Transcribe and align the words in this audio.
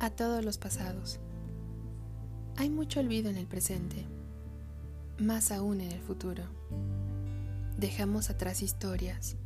A 0.00 0.10
todos 0.10 0.44
los 0.44 0.58
pasados. 0.58 1.20
Hay 2.56 2.70
mucho 2.70 3.00
olvido 3.00 3.30
en 3.30 3.36
el 3.36 3.46
presente, 3.46 4.06
más 5.18 5.52
aún 5.52 5.80
en 5.80 5.92
el 5.92 6.00
futuro. 6.00 6.44
Dejamos 7.78 8.30
atrás 8.30 8.62
historias, 8.62 9.36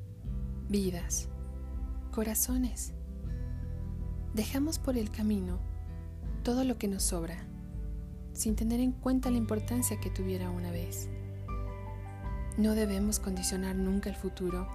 vidas, 0.68 1.28
corazones. 2.10 2.92
Dejamos 4.34 4.78
por 4.78 4.96
el 4.96 5.10
camino 5.10 5.58
todo 6.42 6.64
lo 6.64 6.78
que 6.78 6.88
nos 6.88 7.02
sobra, 7.02 7.36
sin 8.32 8.56
tener 8.56 8.80
en 8.80 8.92
cuenta 8.92 9.30
la 9.30 9.38
importancia 9.38 10.00
que 10.00 10.10
tuviera 10.10 10.50
una 10.50 10.70
vez. 10.70 11.08
No 12.56 12.74
debemos 12.74 13.18
condicionar 13.18 13.74
nunca 13.74 14.10
el 14.10 14.16
futuro 14.16 14.68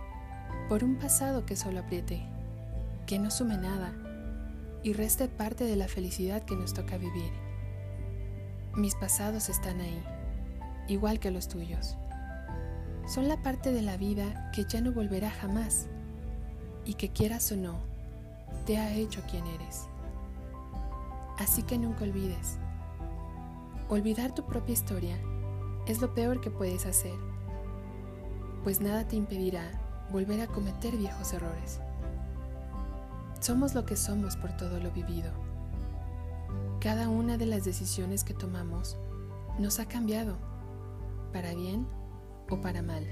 por 0.67 0.83
un 0.83 0.97
pasado 0.97 1.45
que 1.45 1.55
solo 1.55 1.79
apriete, 1.79 2.25
que 3.09 3.17
no 3.17 3.31
sume 3.31 3.57
nada 3.57 3.91
y 4.83 4.93
reste 4.93 5.27
parte 5.27 5.63
de 5.63 5.75
la 5.75 5.87
felicidad 5.87 6.43
que 6.43 6.55
nos 6.55 6.75
toca 6.75 6.95
vivir. 6.95 7.31
Mis 8.75 8.93
pasados 8.93 9.49
están 9.49 9.81
ahí, 9.81 10.03
igual 10.87 11.19
que 11.19 11.31
los 11.31 11.47
tuyos. 11.47 11.97
Son 13.07 13.27
la 13.27 13.41
parte 13.41 13.71
de 13.71 13.81
la 13.81 13.97
vida 13.97 14.51
que 14.53 14.65
ya 14.65 14.79
no 14.79 14.91
volverá 14.91 15.31
jamás 15.31 15.87
y 16.85 16.93
que 16.93 17.09
quieras 17.09 17.51
o 17.51 17.55
no, 17.55 17.79
te 18.67 18.77
ha 18.77 18.93
hecho 18.93 19.23
quien 19.27 19.47
eres. 19.47 19.87
Así 21.39 21.63
que 21.63 21.79
nunca 21.79 22.03
olvides. 22.03 22.59
Olvidar 23.89 24.35
tu 24.35 24.45
propia 24.45 24.73
historia 24.73 25.17
es 25.87 25.99
lo 25.99 26.13
peor 26.13 26.41
que 26.41 26.51
puedes 26.51 26.85
hacer, 26.85 27.17
pues 28.63 28.81
nada 28.81 29.07
te 29.07 29.15
impedirá 29.15 29.63
volver 30.11 30.41
a 30.41 30.47
cometer 30.47 30.95
viejos 30.95 31.33
errores. 31.33 31.79
Somos 33.39 33.73
lo 33.73 33.85
que 33.85 33.95
somos 33.95 34.35
por 34.35 34.55
todo 34.57 34.79
lo 34.79 34.91
vivido. 34.91 35.31
Cada 36.81 37.07
una 37.07 37.37
de 37.37 37.45
las 37.45 37.63
decisiones 37.63 38.23
que 38.23 38.33
tomamos 38.33 38.97
nos 39.57 39.79
ha 39.79 39.87
cambiado, 39.87 40.37
para 41.31 41.53
bien 41.53 41.87
o 42.49 42.59
para 42.59 42.81
mal. 42.81 43.07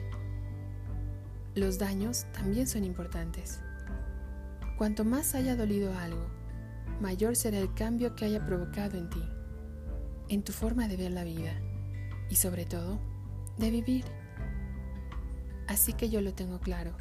Los 1.55 1.79
daños 1.79 2.25
también 2.33 2.67
son 2.67 2.83
importantes. 2.83 3.61
Cuanto 4.77 5.05
más 5.05 5.33
haya 5.33 5.55
dolido 5.55 5.97
algo, 5.97 6.27
mayor 7.01 7.35
será 7.35 7.57
el 7.57 7.73
cambio 7.73 8.15
que 8.15 8.25
haya 8.25 8.45
provocado 8.45 8.97
en 8.97 9.09
ti, 9.09 9.23
en 10.29 10.43
tu 10.43 10.51
forma 10.51 10.87
de 10.87 10.97
ver 10.97 11.11
la 11.11 11.23
vida 11.23 11.53
y 12.29 12.35
sobre 12.35 12.65
todo 12.65 12.99
de 13.57 13.71
vivir. 13.71 14.05
Así 15.67 15.93
que 15.93 16.09
yo 16.09 16.21
lo 16.21 16.33
tengo 16.33 16.59
claro. 16.59 16.95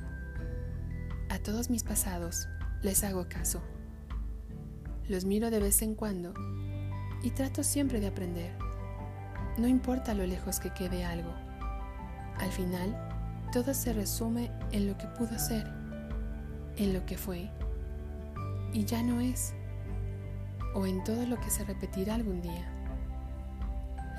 A 1.29 1.39
todos 1.41 1.70
mis 1.70 1.83
pasados 1.83 2.48
les 2.87 3.03
hago 3.03 3.29
caso. 3.29 3.61
Los 5.09 5.25
miro 5.25 5.51
de 5.51 5.59
vez 5.59 5.83
en 5.83 5.97
cuando 5.97 6.33
y 7.20 7.31
trato 7.31 7.65
siempre 7.65 7.98
de 7.98 8.06
aprender. 8.06 8.56
No 9.59 9.67
importa 9.67 10.15
lo 10.15 10.25
lejos 10.25 10.61
que 10.61 10.73
quede 10.73 11.05
algo. 11.05 11.33
Al 12.39 12.53
final, 12.53 12.97
todo 13.53 13.75
se 13.75 13.92
resume 13.92 14.53
en 14.70 14.87
lo 14.87 14.97
que 14.97 15.09
pudo 15.09 15.37
ser, 15.37 15.67
en 16.77 16.92
lo 16.92 17.05
que 17.07 17.19
fue 17.19 17.51
y 18.73 18.84
ya 18.84 19.03
no 19.03 19.20
es, 19.20 19.53
o 20.75 20.87
en 20.87 21.03
todo 21.03 21.27
lo 21.27 21.41
que 21.41 21.51
se 21.51 21.64
repetirá 21.64 22.14
algún 22.14 22.41
día. 22.41 22.70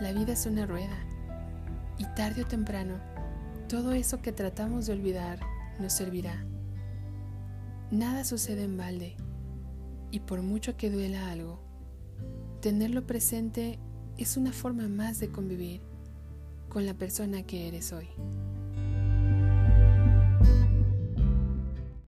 La 0.01 0.11
vida 0.11 0.33
es 0.33 0.45
una 0.45 0.65
rueda 0.65 0.97
y 1.97 2.05
tarde 2.15 2.41
o 2.41 2.45
temprano, 2.45 2.95
todo 3.69 3.93
eso 3.93 4.21
que 4.21 4.33
tratamos 4.33 4.87
de 4.87 4.93
olvidar 4.93 5.39
nos 5.79 5.93
servirá. 5.93 6.43
Nada 7.91 8.25
sucede 8.25 8.63
en 8.63 8.75
balde 8.75 9.15
y 10.11 10.19
por 10.19 10.41
mucho 10.41 10.75
que 10.75 10.89
duela 10.89 11.31
algo, 11.31 11.61
tenerlo 12.61 13.07
presente 13.07 13.79
es 14.17 14.35
una 14.35 14.51
forma 14.51 14.89
más 14.89 15.19
de 15.19 15.29
convivir 15.29 15.81
con 16.67 16.85
la 16.85 16.93
persona 16.95 17.43
que 17.43 17.67
eres 17.69 17.93
hoy. 17.93 18.07